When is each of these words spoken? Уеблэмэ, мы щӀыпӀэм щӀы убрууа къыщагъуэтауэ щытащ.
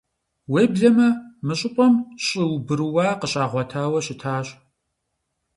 Уеблэмэ, 0.51 1.09
мы 1.45 1.53
щӀыпӀэм 1.59 1.93
щӀы 2.25 2.43
убрууа 2.55 3.07
къыщагъуэтауэ 3.19 3.99
щытащ. 4.05 4.47